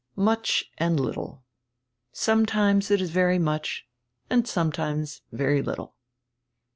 Much 0.15 0.71
and 0.79 0.97
littie. 0.97 1.43
Sometimes 2.11 2.89
it 2.89 3.01
is 3.01 3.11
very 3.11 3.37
much 3.37 3.85
and 4.31 4.47
sometimes 4.47 5.21
very 5.31 5.61
little." 5.61 5.93